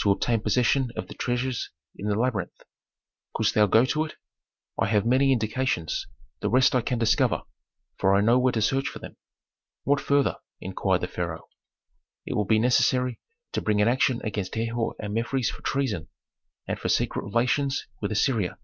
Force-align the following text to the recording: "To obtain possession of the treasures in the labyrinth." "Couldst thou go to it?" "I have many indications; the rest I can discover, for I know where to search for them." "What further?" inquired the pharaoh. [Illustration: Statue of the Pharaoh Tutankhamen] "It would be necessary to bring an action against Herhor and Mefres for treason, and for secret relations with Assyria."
"To 0.00 0.10
obtain 0.10 0.40
possession 0.40 0.90
of 0.96 1.06
the 1.06 1.14
treasures 1.14 1.70
in 1.94 2.08
the 2.08 2.16
labyrinth." 2.18 2.62
"Couldst 3.32 3.54
thou 3.54 3.68
go 3.68 3.84
to 3.84 4.04
it?" 4.06 4.16
"I 4.76 4.86
have 4.88 5.06
many 5.06 5.30
indications; 5.30 6.08
the 6.40 6.50
rest 6.50 6.74
I 6.74 6.80
can 6.80 6.98
discover, 6.98 7.42
for 7.96 8.12
I 8.12 8.22
know 8.22 8.40
where 8.40 8.50
to 8.54 8.60
search 8.60 8.88
for 8.88 8.98
them." 8.98 9.16
"What 9.84 10.00
further?" 10.00 10.38
inquired 10.60 11.02
the 11.02 11.06
pharaoh. 11.06 11.46
[Illustration: 11.46 11.48
Statue 11.62 11.70
of 11.70 11.84
the 11.84 11.90
Pharaoh 11.92 11.94
Tutankhamen] 12.18 12.22
"It 12.26 12.36
would 12.36 12.48
be 12.48 12.58
necessary 12.58 13.20
to 13.52 13.62
bring 13.62 13.80
an 13.80 13.86
action 13.88 14.20
against 14.24 14.54
Herhor 14.56 14.94
and 14.98 15.14
Mefres 15.14 15.50
for 15.52 15.62
treason, 15.62 16.08
and 16.66 16.76
for 16.80 16.88
secret 16.88 17.22
relations 17.22 17.86
with 18.00 18.10
Assyria." 18.10 18.58